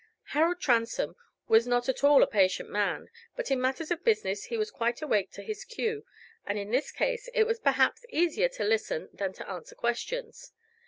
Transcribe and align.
Harold 0.33 0.59
Transome 0.59 1.15
was 1.47 1.67
not 1.67 1.87
at 1.87 2.03
all 2.03 2.23
a 2.23 2.27
patient 2.27 2.71
man, 2.71 3.07
but 3.35 3.51
in 3.51 3.61
matters 3.61 3.91
of 3.91 4.03
business 4.03 4.45
he 4.45 4.57
was 4.57 4.71
quite 4.71 4.99
awake 4.99 5.29
to 5.29 5.43
his 5.43 5.63
cue, 5.63 6.07
and 6.43 6.57
in 6.57 6.71
this 6.71 6.91
case 6.91 7.29
it 7.35 7.43
was 7.45 7.59
perhaps 7.59 8.03
easier 8.09 8.49
to 8.49 8.63
listen 8.63 9.09
than 9.13 9.31
to 9.31 9.47
answer 9.47 9.75
questions. 9.75 10.53